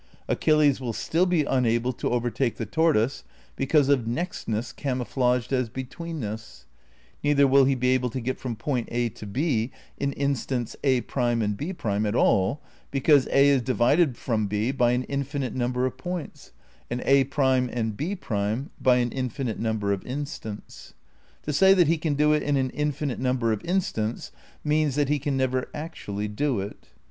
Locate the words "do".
22.15-22.33, 26.27-26.59